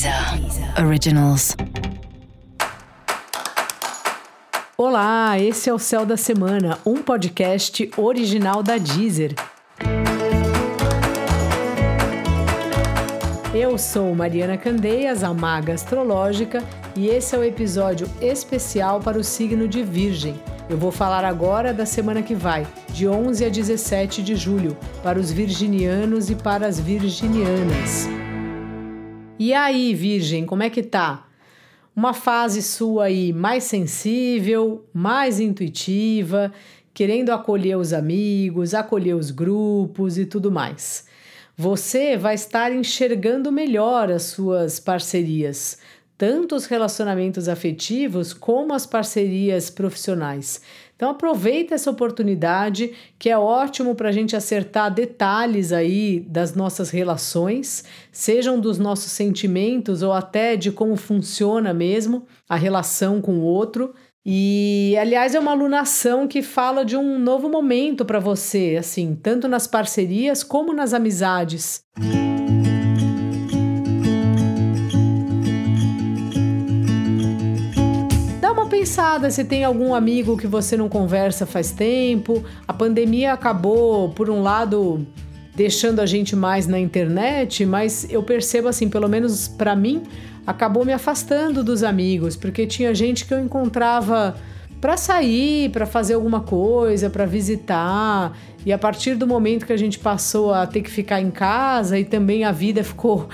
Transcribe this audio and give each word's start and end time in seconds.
Deezer 0.00 0.82
Originals. 0.82 1.54
Olá, 4.78 5.38
esse 5.38 5.68
é 5.68 5.74
o 5.74 5.78
Céu 5.78 6.06
da 6.06 6.16
Semana, 6.16 6.78
um 6.86 7.02
podcast 7.02 7.90
original 7.98 8.62
da 8.62 8.78
Deezer. 8.78 9.34
Eu 13.52 13.76
sou 13.76 14.14
Mariana 14.14 14.56
Candeias, 14.56 15.22
a 15.22 15.34
maga 15.34 15.74
astrológica, 15.74 16.64
e 16.96 17.08
esse 17.08 17.36
é 17.36 17.38
o 17.38 17.44
episódio 17.44 18.08
especial 18.22 19.00
para 19.00 19.18
o 19.18 19.24
signo 19.24 19.68
de 19.68 19.82
Virgem. 19.82 20.40
Eu 20.70 20.78
vou 20.78 20.90
falar 20.90 21.26
agora 21.26 21.74
da 21.74 21.84
semana 21.84 22.22
que 22.22 22.34
vai, 22.34 22.66
de 22.88 23.06
11 23.06 23.44
a 23.44 23.50
17 23.50 24.22
de 24.22 24.34
julho, 24.34 24.78
para 25.02 25.18
os 25.18 25.30
virginianos 25.30 26.30
e 26.30 26.34
para 26.34 26.66
as 26.66 26.80
virginianas. 26.80 28.08
E 29.42 29.54
aí, 29.54 29.94
Virgem, 29.94 30.44
como 30.44 30.62
é 30.62 30.68
que 30.68 30.82
tá? 30.82 31.26
Uma 31.96 32.12
fase 32.12 32.60
sua 32.60 33.04
aí 33.04 33.32
mais 33.32 33.64
sensível, 33.64 34.84
mais 34.92 35.40
intuitiva, 35.40 36.52
querendo 36.92 37.30
acolher 37.30 37.78
os 37.78 37.94
amigos, 37.94 38.74
acolher 38.74 39.16
os 39.16 39.30
grupos 39.30 40.18
e 40.18 40.26
tudo 40.26 40.52
mais. 40.52 41.06
Você 41.56 42.18
vai 42.18 42.34
estar 42.34 42.70
enxergando 42.70 43.50
melhor 43.50 44.10
as 44.10 44.24
suas 44.24 44.78
parcerias, 44.78 45.78
tanto 46.18 46.54
os 46.54 46.66
relacionamentos 46.66 47.48
afetivos 47.48 48.34
como 48.34 48.74
as 48.74 48.84
parcerias 48.84 49.70
profissionais. 49.70 50.60
Então 51.00 51.08
aproveita 51.08 51.74
essa 51.74 51.90
oportunidade 51.90 52.92
que 53.18 53.30
é 53.30 53.38
ótimo 53.38 53.94
para 53.94 54.10
a 54.10 54.12
gente 54.12 54.36
acertar 54.36 54.92
detalhes 54.92 55.72
aí 55.72 56.20
das 56.28 56.54
nossas 56.54 56.90
relações, 56.90 57.84
sejam 58.12 58.60
dos 58.60 58.78
nossos 58.78 59.10
sentimentos 59.10 60.02
ou 60.02 60.12
até 60.12 60.56
de 60.56 60.70
como 60.70 60.96
funciona 60.96 61.72
mesmo 61.72 62.26
a 62.46 62.54
relação 62.54 63.18
com 63.18 63.38
o 63.38 63.42
outro. 63.42 63.94
E, 64.26 64.94
aliás, 65.00 65.34
é 65.34 65.40
uma 65.40 65.52
alunação 65.52 66.28
que 66.28 66.42
fala 66.42 66.84
de 66.84 66.98
um 66.98 67.18
novo 67.18 67.48
momento 67.48 68.04
para 68.04 68.20
você, 68.20 68.76
assim, 68.78 69.18
tanto 69.22 69.48
nas 69.48 69.66
parcerias 69.66 70.42
como 70.42 70.74
nas 70.74 70.92
amizades. 70.92 71.82
Pensada 78.90 79.30
se 79.30 79.44
tem 79.44 79.62
algum 79.62 79.94
amigo 79.94 80.36
que 80.36 80.48
você 80.48 80.76
não 80.76 80.88
conversa 80.88 81.46
faz 81.46 81.70
tempo. 81.70 82.42
A 82.66 82.72
pandemia 82.72 83.32
acabou, 83.32 84.08
por 84.08 84.28
um 84.28 84.42
lado, 84.42 85.06
deixando 85.54 86.00
a 86.00 86.06
gente 86.06 86.34
mais 86.34 86.66
na 86.66 86.76
internet, 86.76 87.64
mas 87.64 88.04
eu 88.10 88.20
percebo 88.20 88.66
assim, 88.66 88.88
pelo 88.88 89.08
menos 89.08 89.46
para 89.46 89.76
mim, 89.76 90.02
acabou 90.44 90.84
me 90.84 90.92
afastando 90.92 91.62
dos 91.62 91.84
amigos, 91.84 92.34
porque 92.34 92.66
tinha 92.66 92.92
gente 92.92 93.26
que 93.26 93.32
eu 93.32 93.38
encontrava 93.38 94.34
para 94.80 94.96
sair, 94.96 95.70
para 95.70 95.86
fazer 95.86 96.14
alguma 96.14 96.40
coisa, 96.40 97.08
para 97.08 97.26
visitar. 97.26 98.36
E 98.66 98.72
a 98.72 98.78
partir 98.78 99.14
do 99.14 99.24
momento 99.24 99.66
que 99.66 99.72
a 99.72 99.76
gente 99.76 100.00
passou 100.00 100.52
a 100.52 100.66
ter 100.66 100.82
que 100.82 100.90
ficar 100.90 101.20
em 101.20 101.30
casa 101.30 101.96
e 101.96 102.04
também 102.04 102.42
a 102.42 102.50
vida 102.50 102.82
ficou 102.84 103.28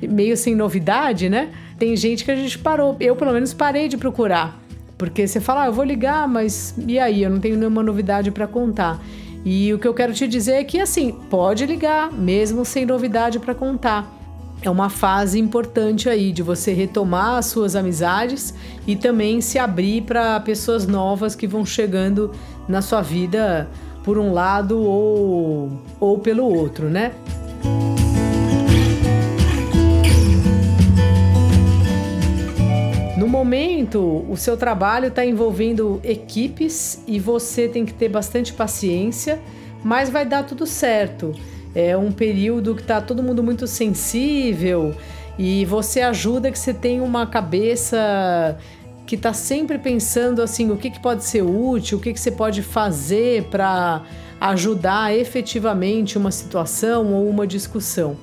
meio 0.00 0.38
sem 0.38 0.54
novidade, 0.54 1.28
né? 1.28 1.50
Tem 1.78 1.94
gente 1.96 2.24
que 2.24 2.30
a 2.30 2.36
gente 2.36 2.58
parou, 2.58 2.96
eu 2.98 3.14
pelo 3.14 3.32
menos 3.34 3.52
parei 3.52 3.88
de 3.88 3.98
procurar. 3.98 4.61
Porque 5.02 5.26
você 5.26 5.40
fala, 5.40 5.64
ah, 5.64 5.66
eu 5.66 5.72
vou 5.72 5.84
ligar, 5.84 6.28
mas 6.28 6.76
e 6.86 6.96
aí? 6.96 7.24
Eu 7.24 7.30
não 7.30 7.40
tenho 7.40 7.56
nenhuma 7.56 7.82
novidade 7.82 8.30
para 8.30 8.46
contar. 8.46 9.00
E 9.44 9.74
o 9.74 9.78
que 9.80 9.88
eu 9.88 9.92
quero 9.92 10.12
te 10.12 10.28
dizer 10.28 10.52
é 10.52 10.62
que, 10.62 10.78
assim, 10.78 11.10
pode 11.28 11.66
ligar, 11.66 12.12
mesmo 12.12 12.64
sem 12.64 12.86
novidade 12.86 13.40
para 13.40 13.52
contar. 13.52 14.08
É 14.62 14.70
uma 14.70 14.88
fase 14.88 15.40
importante 15.40 16.08
aí 16.08 16.30
de 16.30 16.40
você 16.40 16.72
retomar 16.72 17.38
as 17.38 17.46
suas 17.46 17.74
amizades 17.74 18.54
e 18.86 18.94
também 18.94 19.40
se 19.40 19.58
abrir 19.58 20.02
para 20.02 20.38
pessoas 20.38 20.86
novas 20.86 21.34
que 21.34 21.48
vão 21.48 21.66
chegando 21.66 22.30
na 22.68 22.80
sua 22.80 23.02
vida 23.02 23.68
por 24.04 24.18
um 24.18 24.32
lado 24.32 24.80
ou, 24.80 25.82
ou 25.98 26.20
pelo 26.20 26.44
outro, 26.44 26.88
né? 26.88 27.10
Momento, 33.42 34.24
o 34.28 34.36
seu 34.36 34.56
trabalho 34.56 35.08
está 35.08 35.26
envolvendo 35.26 36.00
equipes 36.04 37.02
e 37.08 37.18
você 37.18 37.66
tem 37.66 37.84
que 37.84 37.92
ter 37.92 38.08
bastante 38.08 38.52
paciência, 38.52 39.40
mas 39.82 40.08
vai 40.08 40.24
dar 40.24 40.44
tudo 40.44 40.64
certo. 40.64 41.34
É 41.74 41.96
um 41.96 42.12
período 42.12 42.72
que 42.76 42.82
está 42.82 43.00
todo 43.00 43.20
mundo 43.20 43.42
muito 43.42 43.66
sensível 43.66 44.94
e 45.36 45.64
você 45.64 46.02
ajuda 46.02 46.52
que 46.52 46.58
você 46.58 46.72
tem 46.72 47.00
uma 47.00 47.26
cabeça 47.26 48.56
que 49.04 49.16
está 49.16 49.32
sempre 49.32 49.76
pensando 49.76 50.40
assim 50.40 50.70
o 50.70 50.76
que, 50.76 50.88
que 50.88 51.00
pode 51.00 51.24
ser 51.24 51.42
útil, 51.42 51.98
o 51.98 52.00
que, 52.00 52.12
que 52.12 52.20
você 52.20 52.30
pode 52.30 52.62
fazer 52.62 53.44
para 53.44 54.02
ajudar 54.40 55.16
efetivamente 55.16 56.16
uma 56.16 56.30
situação 56.30 57.12
ou 57.12 57.28
uma 57.28 57.44
discussão. 57.44 58.16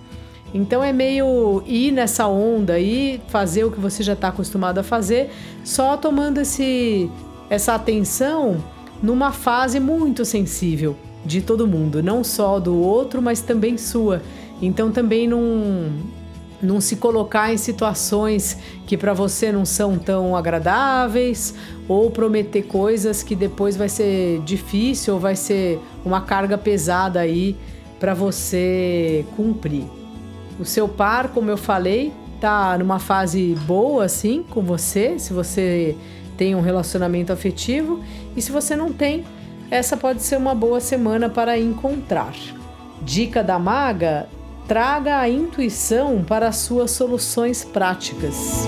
Então 0.53 0.83
é 0.83 0.91
meio 0.91 1.61
ir 1.65 1.91
nessa 1.91 2.27
onda 2.27 2.79
e 2.79 3.21
fazer 3.27 3.63
o 3.63 3.71
que 3.71 3.79
você 3.79 4.01
já 4.01 4.13
está 4.13 4.29
acostumado 4.29 4.79
a 4.79 4.83
fazer, 4.83 5.29
só 5.63 5.95
tomando 5.95 6.39
esse, 6.39 7.09
essa 7.49 7.75
atenção 7.75 8.63
numa 9.01 9.31
fase 9.31 9.79
muito 9.79 10.25
sensível 10.25 10.95
de 11.25 11.41
todo 11.41 11.67
mundo, 11.67 12.01
não 12.01 12.23
só 12.23 12.59
do 12.59 12.75
outro, 12.75 13.21
mas 13.21 13.41
também 13.41 13.77
sua. 13.77 14.21
Então 14.61 14.91
também 14.91 15.27
não, 15.27 15.91
não 16.61 16.81
se 16.81 16.95
colocar 16.95 17.53
em 17.53 17.57
situações 17.57 18.57
que 18.87 18.97
para 18.97 19.13
você 19.13 19.51
não 19.51 19.65
são 19.65 19.97
tão 19.97 20.35
agradáveis 20.35 21.53
ou 21.87 22.09
prometer 22.09 22.63
coisas 22.63 23.21
que 23.21 23.35
depois 23.35 23.77
vai 23.77 23.89
ser 23.89 24.41
difícil 24.41 25.13
ou 25.13 25.19
vai 25.19 25.35
ser 25.35 25.79
uma 26.03 26.21
carga 26.21 26.57
pesada 26.57 27.19
aí 27.19 27.55
para 27.99 28.13
você 28.13 29.25
cumprir. 29.35 29.98
O 30.59 30.65
seu 30.65 30.87
par, 30.87 31.29
como 31.29 31.49
eu 31.49 31.57
falei, 31.57 32.11
tá 32.41 32.77
numa 32.77 32.99
fase 32.99 33.55
boa 33.65 34.05
assim 34.05 34.43
com 34.49 34.61
você, 34.61 35.17
se 35.17 35.33
você 35.33 35.95
tem 36.37 36.53
um 36.55 36.61
relacionamento 36.61 37.31
afetivo, 37.31 38.01
e 38.35 38.41
se 38.41 38.51
você 38.51 38.75
não 38.75 38.91
tem, 38.91 39.25
essa 39.71 39.95
pode 39.95 40.21
ser 40.21 40.37
uma 40.37 40.55
boa 40.55 40.79
semana 40.79 41.29
para 41.29 41.57
encontrar. 41.57 42.33
Dica 43.01 43.43
da 43.43 43.57
maga: 43.57 44.27
traga 44.67 45.19
a 45.19 45.29
intuição 45.29 46.23
para 46.23 46.47
as 46.47 46.57
suas 46.57 46.91
soluções 46.91 47.63
práticas. 47.63 48.67